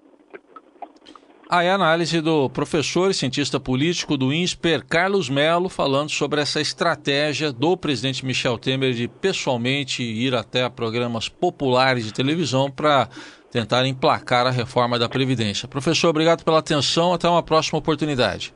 Aí 1.68 1.72
a 1.72 1.76
análise 1.76 2.22
do 2.22 2.50
professor 2.50 3.12
e 3.12 3.14
cientista 3.14 3.60
político 3.60 4.16
do 4.16 4.32
INSPER, 4.32 4.86
Carlos 4.88 5.30
Melo, 5.30 5.68
falando 5.68 6.10
sobre 6.10 6.40
essa 6.40 6.62
estratégia 6.62 7.52
do 7.52 7.76
presidente 7.76 8.26
Michel 8.26 8.58
Temer 8.58 8.94
de 8.94 9.10
pessoalmente 9.10 10.02
ir 10.02 10.34
até 10.34 10.70
programas 10.70 11.28
populares 11.28 12.06
de 12.06 12.14
televisão 12.14 12.72
para 12.72 13.10
tentar 13.52 13.86
emplacar 13.86 14.48
a 14.48 14.50
reforma 14.50 14.98
da 14.98 15.10
Previdência. 15.10 15.68
Professor, 15.68 16.08
obrigado 16.08 16.46
pela 16.46 16.60
atenção. 16.60 17.14
Até 17.14 17.28
uma 17.28 17.44
próxima 17.44 17.80
oportunidade. 17.80 18.54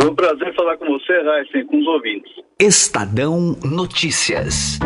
Foi 0.00 0.10
um 0.10 0.14
prazer 0.14 0.54
falar 0.54 0.78
com 0.78 0.86
você, 0.86 1.12
Raíssen, 1.12 1.66
com 1.66 1.80
os 1.80 1.86
ouvintes. 1.86 2.32
Estadão 2.58 3.58
Notícias. 3.62 4.78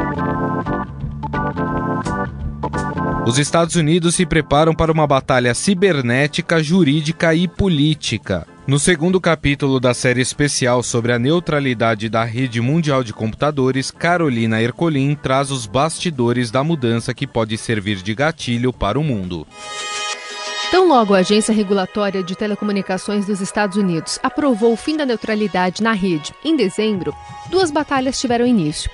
Os 3.26 3.38
Estados 3.38 3.74
Unidos 3.74 4.14
se 4.14 4.24
preparam 4.24 4.72
para 4.72 4.92
uma 4.92 5.04
batalha 5.04 5.52
cibernética, 5.52 6.62
jurídica 6.62 7.34
e 7.34 7.48
política. 7.48 8.46
No 8.68 8.78
segundo 8.78 9.20
capítulo 9.20 9.80
da 9.80 9.92
série 9.92 10.20
especial 10.20 10.80
sobre 10.80 11.12
a 11.12 11.18
neutralidade 11.18 12.08
da 12.08 12.22
rede 12.22 12.60
mundial 12.60 13.02
de 13.02 13.12
computadores, 13.12 13.90
Carolina 13.90 14.62
Ercolim 14.62 15.16
traz 15.16 15.50
os 15.50 15.66
bastidores 15.66 16.52
da 16.52 16.62
mudança 16.62 17.12
que 17.12 17.26
pode 17.26 17.58
servir 17.58 17.96
de 17.96 18.14
gatilho 18.14 18.72
para 18.72 18.96
o 18.96 19.02
mundo. 19.02 19.44
Tão 20.70 20.86
logo 20.86 21.12
a 21.12 21.18
Agência 21.18 21.52
Regulatória 21.52 22.22
de 22.22 22.36
Telecomunicações 22.36 23.26
dos 23.26 23.40
Estados 23.40 23.76
Unidos 23.76 24.20
aprovou 24.22 24.72
o 24.72 24.76
fim 24.76 24.96
da 24.96 25.04
neutralidade 25.04 25.82
na 25.82 25.92
rede 25.92 26.32
em 26.44 26.54
dezembro, 26.54 27.12
duas 27.50 27.72
batalhas 27.72 28.20
tiveram 28.20 28.46
início. 28.46 28.88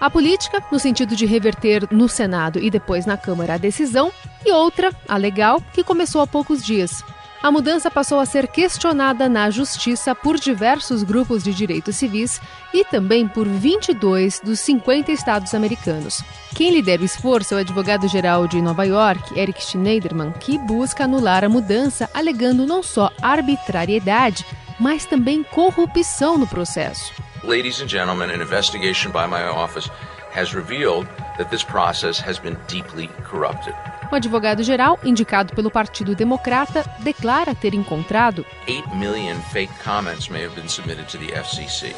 A 0.00 0.08
política, 0.08 0.62
no 0.70 0.78
sentido 0.78 1.16
de 1.16 1.26
reverter 1.26 1.88
no 1.90 2.08
Senado 2.08 2.60
e 2.60 2.70
depois 2.70 3.04
na 3.04 3.16
Câmara 3.16 3.54
a 3.54 3.58
decisão, 3.58 4.12
e 4.46 4.52
outra, 4.52 4.92
a 5.08 5.16
legal, 5.16 5.60
que 5.72 5.82
começou 5.82 6.20
há 6.20 6.26
poucos 6.26 6.64
dias. 6.64 7.02
A 7.42 7.52
mudança 7.52 7.88
passou 7.90 8.18
a 8.18 8.26
ser 8.26 8.48
questionada 8.48 9.28
na 9.28 9.48
Justiça 9.48 10.12
por 10.14 10.38
diversos 10.38 11.04
grupos 11.04 11.44
de 11.44 11.54
direitos 11.54 11.94
civis 11.96 12.40
e 12.74 12.84
também 12.84 13.28
por 13.28 13.46
22 13.46 14.40
dos 14.40 14.58
50 14.60 15.12
estados 15.12 15.54
americanos. 15.54 16.22
Quem 16.54 16.72
lidera 16.72 17.02
o 17.02 17.04
esforço 17.04 17.54
é 17.54 17.58
o 17.58 17.60
advogado-geral 17.60 18.48
de 18.48 18.60
Nova 18.60 18.84
York, 18.84 19.38
Eric 19.38 19.62
Schneiderman, 19.62 20.32
que 20.32 20.58
busca 20.58 21.04
anular 21.04 21.44
a 21.44 21.48
mudança, 21.48 22.10
alegando 22.12 22.66
não 22.66 22.82
só 22.82 23.10
arbitrariedade, 23.22 24.44
mas 24.78 25.06
também 25.06 25.44
corrupção 25.44 26.38
no 26.38 26.46
processo. 26.46 27.12
Ladies 27.44 27.80
and 27.80 27.88
gentlemen, 27.88 28.30
an 28.30 28.40
investigation 28.40 29.12
by 29.12 29.26
my 29.26 29.42
office 29.42 29.88
has 30.32 30.54
revealed 30.54 31.06
that 31.38 31.50
this 31.50 31.62
process 31.62 32.18
has 32.18 32.38
been 32.38 32.56
deeply 32.66 33.08
corrupted. 33.22 33.74
O 34.10 34.16
advogado-geral, 34.16 34.98
indicado 35.04 35.54
pelo 35.54 35.70
Partido 35.70 36.14
Democrata, 36.14 36.84
declara 37.00 37.54
ter 37.54 37.74
encontrado 37.74 38.44
8 38.66 38.96
million 38.96 39.36
fake 39.52 39.72
comments 39.84 40.28
may 40.28 40.44
have 40.44 40.54
been 40.54 40.68
submitted 40.68 41.06
to 41.06 41.18
the 41.18 41.32
FCC. 41.32 41.94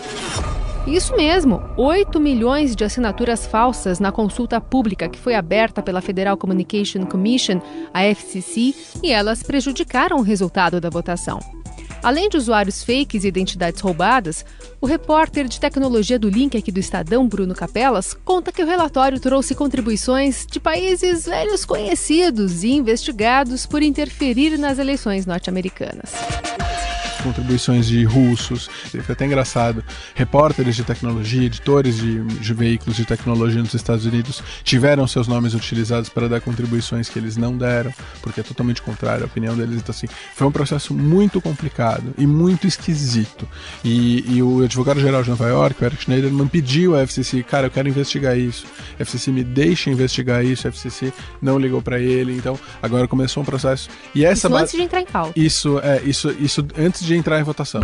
Isso 0.86 1.16
mesmo, 1.16 1.62
8 1.76 2.20
milhões 2.20 2.76
de 2.76 2.84
assinaturas 2.84 3.46
falsas 3.46 3.98
na 3.98 4.12
consulta 4.12 4.60
pública 4.60 5.08
que 5.08 5.18
foi 5.18 5.34
aberta 5.34 5.82
pela 5.82 6.02
Federal 6.02 6.36
Communication 6.36 7.06
Commission, 7.06 7.62
a 7.94 8.02
FCC, 8.04 8.74
e 9.02 9.12
elas 9.12 9.42
prejudicaram 9.42 10.18
o 10.18 10.22
resultado 10.22 10.80
da 10.80 10.90
votação. 10.90 11.59
Além 12.02 12.28
de 12.28 12.36
usuários 12.36 12.82
fakes 12.82 13.24
e 13.24 13.28
identidades 13.28 13.80
roubadas, 13.80 14.44
o 14.80 14.86
repórter 14.86 15.46
de 15.46 15.60
tecnologia 15.60 16.18
do 16.18 16.28
Link 16.28 16.56
aqui 16.56 16.72
do 16.72 16.80
Estadão, 16.80 17.28
Bruno 17.28 17.54
Capelas, 17.54 18.14
conta 18.24 18.50
que 18.50 18.62
o 18.62 18.66
relatório 18.66 19.20
trouxe 19.20 19.54
contribuições 19.54 20.46
de 20.46 20.58
países 20.58 21.26
velhos 21.26 21.64
conhecidos 21.64 22.64
e 22.64 22.70
investigados 22.72 23.66
por 23.66 23.82
interferir 23.82 24.58
nas 24.58 24.78
eleições 24.78 25.26
norte-americanas 25.26 26.14
contribuições 27.20 27.86
de 27.86 28.04
russos. 28.04 28.68
Foi 28.90 29.12
até 29.12 29.26
engraçado. 29.26 29.84
Repórteres 30.14 30.76
de 30.76 30.84
tecnologia, 30.84 31.44
editores 31.44 31.96
de, 31.96 32.22
de, 32.22 32.54
veículos 32.54 32.96
de 32.96 33.04
tecnologia 33.04 33.60
nos 33.60 33.74
Estados 33.74 34.04
Unidos 34.04 34.42
tiveram 34.64 35.06
seus 35.06 35.26
nomes 35.28 35.54
utilizados 35.54 36.08
para 36.08 36.28
dar 36.28 36.40
contribuições 36.40 37.08
que 37.08 37.18
eles 37.18 37.36
não 37.36 37.56
deram, 37.56 37.92
porque 38.22 38.40
é 38.40 38.42
totalmente 38.42 38.82
contrário 38.82 39.24
à 39.24 39.26
opinião 39.26 39.56
deles. 39.56 39.76
Então, 39.76 39.92
assim, 39.92 40.06
foi 40.34 40.46
um 40.46 40.52
processo 40.52 40.92
muito 40.94 41.40
complicado 41.40 42.14
e 42.18 42.26
muito 42.26 42.66
esquisito. 42.66 43.48
E, 43.84 44.36
e 44.36 44.42
o 44.42 44.62
advogado-geral 44.62 45.22
de 45.22 45.30
Nova 45.30 45.48
York, 45.48 45.82
o 45.82 45.86
Eric 45.86 46.04
Schneiderman, 46.04 46.48
pediu 46.48 46.96
à 46.96 47.02
FCC, 47.06 47.42
cara, 47.42 47.66
eu 47.66 47.70
quero 47.70 47.88
investigar 47.88 48.38
isso. 48.38 48.66
A 48.98 49.04
FCC 49.04 49.30
me 49.30 49.44
deixa 49.44 49.90
investigar 49.90 50.44
isso. 50.44 50.66
A 50.66 50.72
FCC 50.72 51.12
não 51.40 51.58
ligou 51.58 51.82
para 51.82 51.98
ele. 51.98 52.36
Então, 52.36 52.58
agora 52.82 53.06
começou 53.06 53.42
um 53.42 53.46
processo. 53.46 53.88
E 54.14 54.24
essa 54.24 54.48
isso 54.48 54.56
antes 54.56 54.72
de 54.72 54.82
entrar 54.82 55.00
em 55.00 55.06
pauta. 55.06 55.32
Isso, 55.38 55.78
é, 55.80 56.02
isso, 56.04 56.34
isso 56.38 56.66
antes 56.78 57.04
de 57.04 57.09
de 57.10 57.16
entrar 57.16 57.40
em 57.40 57.42
votação. 57.42 57.80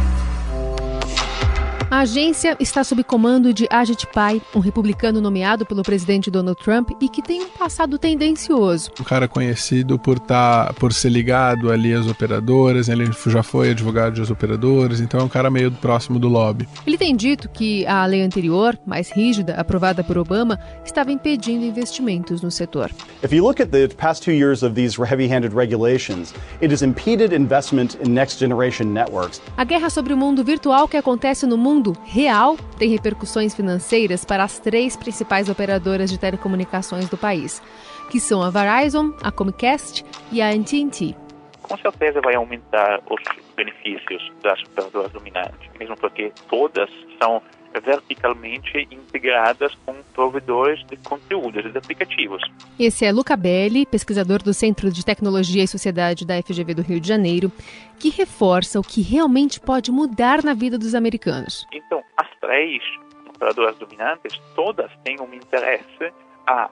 A 1.88 2.00
agência 2.00 2.56
está 2.58 2.82
sob 2.82 3.04
comando 3.04 3.54
de 3.54 3.68
Ajit 3.70 4.08
Pai, 4.12 4.42
um 4.52 4.58
republicano 4.58 5.20
nomeado 5.20 5.64
pelo 5.64 5.84
presidente 5.84 6.32
Donald 6.32 6.60
Trump 6.60 6.90
e 7.00 7.08
que 7.08 7.22
tem 7.22 7.44
um 7.44 7.48
passado 7.48 7.96
tendencioso. 7.96 8.90
Um 9.00 9.04
cara 9.04 9.28
conhecido 9.28 9.96
por 9.96 10.18
tá, 10.18 10.74
por 10.80 10.92
ser 10.92 11.10
ligado 11.10 11.70
ali 11.70 11.94
às 11.94 12.08
operadoras, 12.08 12.88
ele 12.88 13.08
já 13.28 13.40
foi 13.40 13.70
advogado 13.70 14.16
das 14.16 14.30
operadoras, 14.30 15.00
então 15.00 15.20
é 15.20 15.22
um 15.22 15.28
cara 15.28 15.48
meio 15.48 15.70
próximo 15.70 16.18
do 16.18 16.28
lobby. 16.28 16.68
Ele 16.84 16.98
tem 16.98 17.14
dito 17.14 17.48
que 17.48 17.86
a 17.86 18.04
lei 18.04 18.20
anterior, 18.20 18.76
mais 18.84 19.12
rígida, 19.12 19.54
aprovada 19.54 20.02
por 20.02 20.18
Obama, 20.18 20.58
estava 20.84 21.12
impedindo 21.12 21.64
investimentos 21.64 22.42
no 22.42 22.50
setor. 22.50 22.90
If 23.22 23.32
you 23.32 23.46
look 23.46 23.62
at 23.62 23.70
the 23.70 23.86
past 23.94 24.24
two 24.24 24.34
years 24.34 24.64
of 24.64 24.74
these 24.74 25.00
heavy-handed 25.00 25.54
regulations, 25.54 26.34
it 26.60 26.72
has 26.72 26.82
impeded 26.82 27.32
investment 27.32 27.96
in 28.04 28.12
next 28.12 28.40
generation 28.40 28.92
networks. 28.92 29.40
A 29.56 29.64
guerra 29.64 29.88
sobre 29.88 30.12
o 30.12 30.16
mundo 30.16 30.42
virtual 30.42 30.88
que 30.88 30.96
acontece 30.96 31.46
no 31.46 31.56
mundo 31.56 31.75
mundo 31.76 31.92
real 32.04 32.56
tem 32.78 32.88
repercussões 32.88 33.54
financeiras 33.54 34.24
para 34.24 34.42
as 34.42 34.58
três 34.58 34.96
principais 34.96 35.50
operadoras 35.50 36.10
de 36.10 36.18
telecomunicações 36.18 37.08
do 37.08 37.18
país, 37.18 37.62
que 38.10 38.18
são 38.18 38.42
a 38.42 38.50
Verizon, 38.50 39.12
a 39.22 39.30
Comcast 39.30 40.04
e 40.32 40.40
a 40.40 40.48
AT&T. 40.48 41.14
Com 41.62 41.76
certeza 41.76 42.20
vai 42.22 42.34
aumentar 42.34 43.00
os 43.10 43.20
benefícios 43.54 44.32
das 44.42 44.62
operadoras 44.62 45.12
dominantes, 45.12 45.68
mesmo 45.78 45.96
porque 45.96 46.32
todas 46.48 46.88
são 47.20 47.42
verticalmente 47.80 48.86
integradas 48.90 49.74
com 49.84 49.94
provedores 50.14 50.84
de 50.86 50.96
conteúdos 50.96 51.64
e 51.64 51.70
de 51.70 51.78
aplicativos. 51.78 52.42
Esse 52.78 53.04
é 53.04 53.12
Luca 53.12 53.36
Belli, 53.36 53.86
pesquisador 53.86 54.42
do 54.42 54.52
Centro 54.54 54.90
de 54.90 55.04
Tecnologia 55.04 55.62
e 55.62 55.68
Sociedade 55.68 56.26
da 56.26 56.40
FGV 56.42 56.74
do 56.74 56.82
Rio 56.82 57.00
de 57.00 57.08
Janeiro, 57.08 57.50
que 57.98 58.10
reforça 58.10 58.80
o 58.80 58.82
que 58.82 59.02
realmente 59.02 59.60
pode 59.60 59.90
mudar 59.90 60.42
na 60.42 60.54
vida 60.54 60.78
dos 60.78 60.94
americanos. 60.94 61.66
Então, 61.72 62.02
as 62.16 62.28
três 62.40 62.82
operadoras 63.28 63.76
dominantes, 63.78 64.38
todas 64.54 64.90
têm 65.04 65.20
um 65.20 65.34
interesse 65.34 66.12
a 66.46 66.70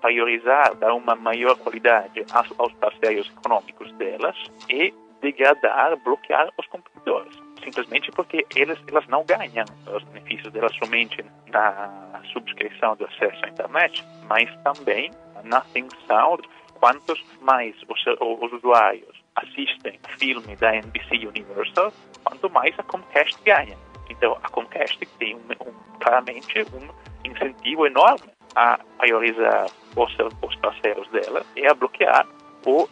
priorizar, 0.00 0.74
dar 0.76 0.94
uma 0.94 1.14
maior 1.14 1.56
qualidade 1.56 2.24
aos 2.58 2.72
parceiros 2.74 3.30
econômicos 3.38 3.90
delas 3.92 4.36
e 4.70 4.94
degradar, 5.20 5.96
bloquear 5.96 6.48
os 6.58 6.66
competidores 6.66 7.45
simplesmente 7.66 8.10
porque 8.12 8.46
eles, 8.54 8.78
elas 8.88 9.06
não 9.08 9.24
ganham 9.24 9.64
os 9.92 10.02
benefícios 10.04 10.52
delas 10.52 10.74
somente 10.76 11.24
na 11.48 12.20
subscrição 12.32 12.96
do 12.96 13.04
acesso 13.04 13.44
à 13.44 13.48
internet, 13.48 14.04
mas 14.28 14.48
também 14.62 15.10
na 15.44 15.58
atenção 15.58 16.38
quantos 16.74 17.22
mais 17.40 17.74
os, 17.88 18.00
os 18.20 18.52
usuários 18.52 19.16
assistem 19.34 19.98
filme 20.18 20.56
da 20.56 20.76
NBC 20.76 21.26
Universal, 21.26 21.92
quanto 22.24 22.48
mais 22.50 22.78
a 22.78 22.82
Comcast 22.84 23.36
ganha. 23.44 23.76
Então, 24.08 24.38
a 24.42 24.48
Comcast 24.48 24.98
tem 25.18 25.34
um, 25.34 25.38
um, 25.38 25.72
claramente 26.00 26.64
um 26.72 27.28
incentivo 27.28 27.86
enorme 27.86 28.30
a 28.54 28.78
priorizar 28.98 29.66
os, 29.96 30.16
os 30.42 30.56
parceiros 30.56 31.08
dela 31.10 31.42
e 31.56 31.66
a 31.66 31.74
bloquear 31.74 32.26
o, 32.64 32.84
uh, 32.84 32.86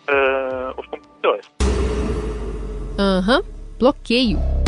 os 0.77 0.87
competidores. 0.87 1.51
Aham, 2.99 3.39
uhum. 3.39 3.43
bloqueio. 3.79 4.64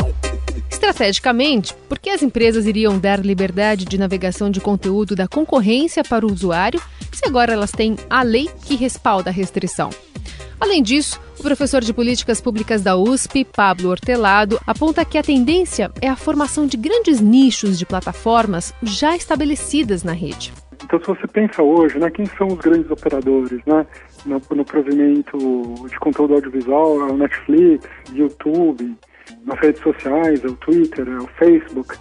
Estrategicamente, 0.87 1.75
porque 1.89 2.09
as 2.09 2.23
empresas 2.23 2.65
iriam 2.65 2.97
dar 2.97 3.19
liberdade 3.19 3.83
de 3.83 3.97
navegação 3.97 4.49
de 4.49 4.61
conteúdo 4.61 5.17
da 5.17 5.27
concorrência 5.27 6.01
para 6.01 6.25
o 6.25 6.31
usuário 6.31 6.79
se 7.11 7.27
agora 7.27 7.51
elas 7.51 7.71
têm 7.73 7.97
a 8.09 8.23
lei 8.23 8.49
que 8.63 8.73
respalda 8.73 9.29
a 9.29 9.33
restrição? 9.33 9.89
Além 10.57 10.81
disso, 10.81 11.19
o 11.37 11.43
professor 11.43 11.81
de 11.81 11.93
políticas 11.93 12.39
públicas 12.39 12.81
da 12.81 12.95
USP, 12.95 13.43
Pablo 13.43 13.89
Hortelado, 13.89 14.61
aponta 14.65 15.03
que 15.03 15.17
a 15.17 15.23
tendência 15.23 15.91
é 16.01 16.07
a 16.07 16.15
formação 16.15 16.65
de 16.65 16.77
grandes 16.77 17.19
nichos 17.19 17.77
de 17.77 17.85
plataformas 17.85 18.73
já 18.81 19.13
estabelecidas 19.13 20.03
na 20.03 20.13
rede. 20.13 20.53
Então, 20.85 21.01
se 21.01 21.07
você 21.07 21.27
pensa 21.27 21.61
hoje, 21.61 21.99
né, 21.99 22.09
quem 22.09 22.25
são 22.37 22.47
os 22.47 22.59
grandes 22.59 22.89
operadores, 22.89 23.59
né, 23.65 23.85
no, 24.25 24.41
no 24.55 24.63
provimento 24.63 25.37
de 25.89 25.99
conteúdo 25.99 26.35
audiovisual, 26.35 27.09
é 27.09 27.11
Netflix, 27.11 27.85
YouTube, 28.13 28.95
nas 29.45 29.59
redes 29.59 29.81
sociais, 29.81 30.43
o 30.43 30.53
Twitter, 30.53 31.07
o 31.21 31.27
Facebook. 31.37 31.95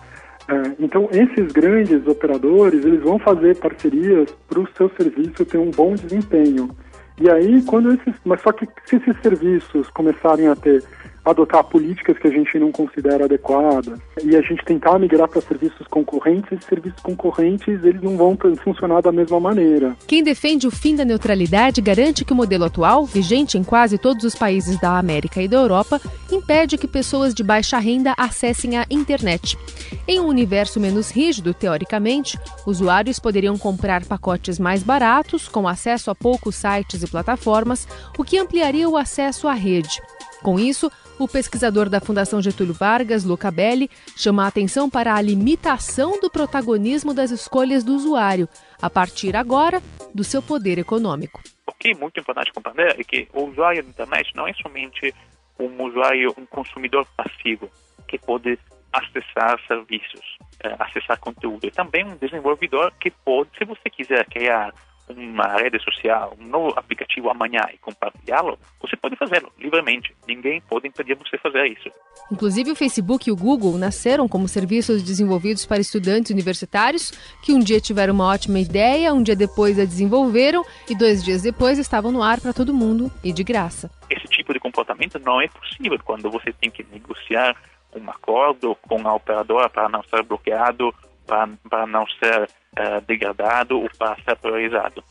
É, 0.48 0.72
então, 0.78 1.08
esses 1.12 1.52
grandes 1.52 2.06
operadores, 2.06 2.84
eles 2.84 3.02
vão 3.02 3.18
fazer 3.18 3.56
parcerias 3.56 4.30
para 4.48 4.60
o 4.60 4.68
seu 4.76 4.90
serviço 4.90 5.44
ter 5.44 5.58
um 5.58 5.70
bom 5.70 5.94
desempenho. 5.94 6.70
E 7.18 7.30
aí, 7.30 7.62
quando 7.62 7.92
esses, 7.92 8.14
mas 8.24 8.40
só 8.42 8.52
que 8.52 8.66
se 8.84 8.96
esses 8.96 9.16
serviços 9.22 9.88
começarem 9.90 10.48
a 10.48 10.56
ter 10.56 10.84
adotar 11.26 11.64
políticas 11.64 12.16
que 12.18 12.28
a 12.28 12.30
gente 12.30 12.56
não 12.56 12.70
considera 12.70 13.24
adequadas 13.24 13.98
e 14.22 14.36
a 14.36 14.40
gente 14.40 14.64
tentar 14.64 14.96
migrar 14.96 15.28
para 15.28 15.40
serviços 15.40 15.86
concorrentes, 15.88 16.52
esses 16.52 16.64
serviços 16.66 17.00
concorrentes 17.00 17.82
eles 17.82 18.00
não 18.00 18.16
vão 18.16 18.38
funcionar 18.62 19.02
da 19.02 19.10
mesma 19.10 19.40
maneira. 19.40 19.96
Quem 20.06 20.22
defende 20.22 20.68
o 20.68 20.70
fim 20.70 20.94
da 20.94 21.04
neutralidade 21.04 21.80
garante 21.80 22.24
que 22.24 22.32
o 22.32 22.36
modelo 22.36 22.64
atual, 22.64 23.04
vigente 23.04 23.58
em 23.58 23.64
quase 23.64 23.98
todos 23.98 24.24
os 24.24 24.36
países 24.36 24.80
da 24.80 24.98
América 24.98 25.42
e 25.42 25.48
da 25.48 25.56
Europa, 25.56 26.00
impede 26.30 26.78
que 26.78 26.86
pessoas 26.86 27.34
de 27.34 27.42
baixa 27.42 27.78
renda 27.78 28.14
acessem 28.16 28.78
a 28.78 28.86
internet. 28.88 29.58
Em 30.06 30.20
um 30.20 30.26
universo 30.26 30.78
menos 30.78 31.10
rígido, 31.10 31.52
teoricamente, 31.52 32.38
usuários 32.64 33.18
poderiam 33.18 33.58
comprar 33.58 34.04
pacotes 34.04 34.60
mais 34.60 34.84
baratos, 34.84 35.48
com 35.48 35.66
acesso 35.66 36.08
a 36.08 36.14
poucos 36.14 36.54
sites 36.54 37.02
e 37.06 37.10
plataformas, 37.10 37.86
o 38.18 38.24
que 38.24 38.38
ampliaria 38.38 38.88
o 38.88 38.96
acesso 38.96 39.48
à 39.48 39.54
rede. 39.54 40.00
Com 40.42 40.60
isso, 40.60 40.90
o 41.18 41.26
pesquisador 41.26 41.88
da 41.88 42.00
Fundação 42.00 42.42
Getúlio 42.42 42.74
Vargas, 42.74 43.24
Luca 43.24 43.50
Belli, 43.50 43.90
chama 44.16 44.44
a 44.44 44.48
atenção 44.48 44.90
para 44.90 45.14
a 45.14 45.20
limitação 45.20 46.20
do 46.20 46.30
protagonismo 46.30 47.14
das 47.14 47.30
escolhas 47.30 47.82
do 47.82 47.94
usuário, 47.94 48.48
a 48.80 48.90
partir 48.90 49.34
agora 49.34 49.82
do 50.14 50.22
seu 50.22 50.42
poder 50.42 50.78
econômico. 50.78 51.40
O 51.66 51.72
que 51.72 51.92
é 51.92 51.94
muito 51.94 52.20
importante 52.20 52.52
compreender 52.52 53.00
é 53.00 53.02
que 53.02 53.26
o 53.32 53.44
usuário 53.44 53.82
da 53.82 53.88
internet 53.88 54.30
não 54.34 54.46
é 54.46 54.52
somente 54.54 55.14
um 55.58 55.82
usuário, 55.84 56.34
um 56.36 56.44
consumidor 56.44 57.06
passivo 57.16 57.70
que 58.06 58.18
pode 58.18 58.58
acessar 58.92 59.58
serviços, 59.66 60.38
eh, 60.62 60.76
acessar 60.78 61.18
conteúdo. 61.18 61.66
É 61.66 61.70
também 61.70 62.04
um 62.04 62.16
desenvolvedor 62.16 62.92
que 63.00 63.10
pode, 63.10 63.50
se 63.58 63.64
você 63.64 63.90
quiser 63.90 64.24
criar 64.26 64.72
uma 65.08 65.46
rede 65.56 65.78
social, 65.82 66.36
um 66.38 66.46
novo 66.46 66.78
aplicativo 66.78 67.30
amanhã 67.30 67.60
e 67.72 67.78
compartilhá-lo, 67.78 68.58
você 68.80 68.96
pode 68.96 69.16
fazê-lo 69.16 69.52
livremente. 69.58 70.14
Ninguém 70.26 70.60
pode 70.60 70.88
impedir 70.88 71.14
você 71.14 71.38
fazer 71.38 71.66
isso. 71.66 71.90
Inclusive, 72.30 72.72
o 72.72 72.76
Facebook 72.76 73.28
e 73.28 73.32
o 73.32 73.36
Google 73.36 73.78
nasceram 73.78 74.28
como 74.28 74.48
serviços 74.48 75.02
desenvolvidos 75.02 75.64
para 75.64 75.80
estudantes 75.80 76.30
universitários 76.30 77.12
que 77.42 77.52
um 77.52 77.60
dia 77.60 77.80
tiveram 77.80 78.14
uma 78.14 78.26
ótima 78.26 78.58
ideia, 78.58 79.14
um 79.14 79.22
dia 79.22 79.36
depois 79.36 79.78
a 79.78 79.84
desenvolveram 79.84 80.64
e 80.88 80.96
dois 80.96 81.22
dias 81.22 81.42
depois 81.42 81.78
estavam 81.78 82.10
no 82.10 82.22
ar 82.22 82.40
para 82.40 82.52
todo 82.52 82.74
mundo 82.74 83.10
e 83.22 83.32
de 83.32 83.44
graça. 83.44 83.90
Esse 84.10 84.26
tipo 84.26 84.52
de 84.52 84.58
comportamento 84.58 85.18
não 85.20 85.40
é 85.40 85.48
possível 85.48 85.98
quando 86.04 86.30
você 86.30 86.52
tem 86.52 86.70
que 86.70 86.84
negociar 86.92 87.56
um 87.94 88.10
acordo 88.10 88.76
com 88.82 89.06
a 89.06 89.14
operadora 89.14 89.68
para 89.70 89.88
não 89.88 90.02
ser 90.04 90.22
bloqueado, 90.22 90.94
para 91.26 91.86
não 91.86 92.06
ser 92.06 92.42
uh, 92.44 93.00
degradado 93.06 93.80
ou 93.80 93.90
para 93.98 94.16
ser 94.22 94.36
priorizado. 94.36 95.02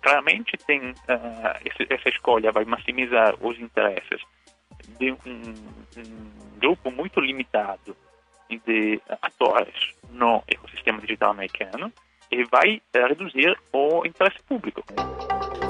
Claramente 0.00 0.56
tem 0.66 0.90
uh, 0.90 0.94
esse, 1.64 1.92
essa 1.92 2.08
escolha 2.08 2.52
vai 2.52 2.64
maximizar 2.64 3.34
os 3.40 3.58
interesses 3.58 4.20
de 4.98 5.12
um, 5.12 5.16
um 5.26 6.58
grupo 6.58 6.90
muito 6.90 7.20
limitado 7.20 7.96
de 8.66 9.00
atores 9.22 9.94
no 10.10 10.42
ecossistema 10.48 11.00
digital 11.00 11.30
americano 11.30 11.92
e 12.30 12.44
vai 12.44 12.80
reduzir 12.92 13.56
o 13.72 14.04
interesse 14.04 14.42
público. 14.44 14.82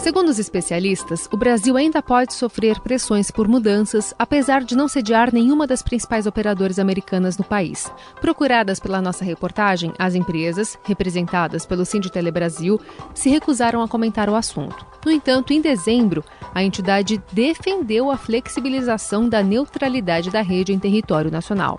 Segundo 0.00 0.30
os 0.30 0.38
especialistas, 0.38 1.28
o 1.30 1.36
Brasil 1.36 1.76
ainda 1.76 2.02
pode 2.02 2.32
sofrer 2.32 2.80
pressões 2.80 3.30
por 3.30 3.46
mudanças, 3.46 4.14
apesar 4.18 4.64
de 4.64 4.74
não 4.74 4.88
sediar 4.88 5.30
nenhuma 5.30 5.66
das 5.66 5.82
principais 5.82 6.26
operadoras 6.26 6.78
americanas 6.78 7.36
no 7.36 7.44
país. 7.44 7.92
Procuradas 8.18 8.80
pela 8.80 9.02
nossa 9.02 9.26
reportagem, 9.26 9.92
as 9.98 10.14
empresas, 10.14 10.78
representadas 10.84 11.66
pelo 11.66 11.84
Sinditele 11.84 12.30
Brasil, 12.30 12.80
se 13.12 13.28
recusaram 13.28 13.82
a 13.82 13.88
comentar 13.88 14.30
o 14.30 14.34
assunto. 14.34 14.86
No 15.04 15.12
entanto, 15.12 15.52
em 15.52 15.60
dezembro, 15.60 16.24
a 16.54 16.64
entidade 16.64 17.22
defendeu 17.30 18.10
a 18.10 18.16
flexibilização 18.16 19.28
da 19.28 19.42
neutralidade 19.42 20.30
da 20.30 20.40
rede 20.40 20.72
em 20.72 20.78
território 20.78 21.30
nacional. 21.30 21.78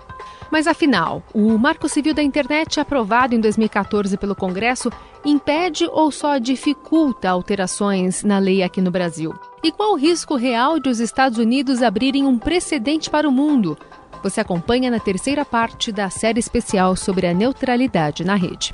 Mas 0.52 0.68
afinal, 0.68 1.24
o 1.34 1.58
Marco 1.58 1.90
Civil 1.90 2.14
da 2.14 2.22
Internet, 2.22 2.80
aprovado 2.80 3.34
em 3.34 3.40
2014 3.40 4.16
pelo 4.18 4.36
Congresso, 4.36 4.92
impede 5.24 5.88
ou 5.92 6.12
só 6.12 6.38
dificulta 6.38 7.30
alterações 7.30 8.24
na 8.24 8.40
lei 8.40 8.64
aqui 8.64 8.82
no 8.82 8.92
Brasil? 8.92 9.34
E 9.64 9.72
qual 9.72 9.94
o 9.94 9.98
risco 9.98 10.36
real 10.36 10.80
de 10.80 10.90
os 10.90 11.00
Estados 11.00 11.38
Unidos 11.38 11.82
abrirem 11.82 12.26
um 12.26 12.38
precedente 12.38 13.10
para 13.10 13.28
o 13.28 13.32
mundo? 13.32 13.78
Você 14.24 14.40
acompanha 14.40 14.92
na 14.92 15.00
terceira 15.00 15.44
parte 15.44 15.92
da 15.92 16.10
série 16.10 16.40
especial 16.40 16.96
sobre 16.96 17.28
a 17.28 17.34
neutralidade 17.34 18.24
na 18.24 18.36
rede. 18.36 18.72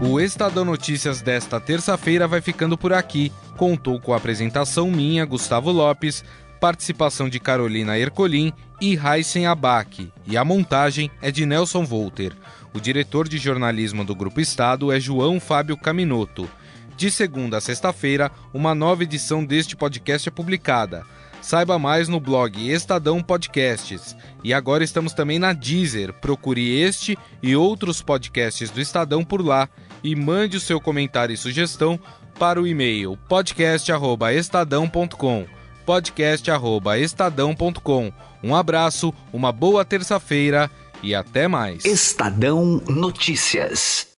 O 0.00 0.20
Estadão 0.20 0.64
Notícias 0.64 1.22
desta 1.22 1.60
terça-feira 1.60 2.26
vai 2.26 2.40
ficando 2.40 2.76
por 2.76 2.92
aqui. 2.92 3.32
Contou 3.56 4.00
com 4.00 4.12
a 4.12 4.16
apresentação 4.16 4.90
minha, 4.90 5.24
Gustavo 5.24 5.70
Lopes, 5.70 6.24
participação 6.58 7.28
de 7.28 7.40
Carolina 7.40 7.98
Ercolim 7.98 8.52
e 8.80 8.96
Heisen 8.96 9.46
Abac, 9.46 10.10
e 10.26 10.36
a 10.36 10.44
montagem 10.44 11.10
é 11.22 11.30
de 11.30 11.46
Nelson 11.46 11.84
Volter. 11.84 12.32
O 12.72 12.80
diretor 12.80 13.28
de 13.28 13.38
jornalismo 13.38 14.04
do 14.04 14.14
Grupo 14.14 14.40
Estado 14.40 14.92
é 14.92 15.00
João 15.00 15.40
Fábio 15.40 15.76
Caminoto. 15.76 16.48
De 16.96 17.10
segunda 17.10 17.58
a 17.58 17.60
sexta-feira, 17.60 18.30
uma 18.52 18.74
nova 18.74 19.04
edição 19.04 19.44
deste 19.44 19.76
podcast 19.76 20.28
é 20.28 20.32
publicada. 20.32 21.04
Saiba 21.40 21.78
mais 21.78 22.08
no 22.08 22.18
blog 22.18 22.68
Estadão 22.70 23.22
Podcasts. 23.22 24.16
E 24.42 24.52
agora 24.52 24.82
estamos 24.82 25.12
também 25.12 25.38
na 25.38 25.52
Deezer. 25.52 26.12
Procure 26.12 26.80
este 26.80 27.16
e 27.42 27.54
outros 27.54 28.02
podcasts 28.02 28.70
do 28.70 28.80
Estadão 28.80 29.24
por 29.24 29.44
lá 29.44 29.68
e 30.02 30.16
mande 30.16 30.56
o 30.56 30.60
seu 30.60 30.80
comentário 30.80 31.32
e 31.32 31.36
sugestão 31.36 32.00
para 32.38 32.60
o 32.60 32.66
e-mail 32.66 33.16
podcast@estadão.com. 33.28 35.57
podcast@estadão.com. 35.88 38.12
Um 38.44 38.54
abraço, 38.54 39.14
uma 39.32 39.50
boa 39.50 39.86
terça-feira 39.86 40.70
e 41.02 41.14
até 41.14 41.48
mais. 41.48 41.86
Estadão 41.86 42.82
Notícias. 42.86 44.06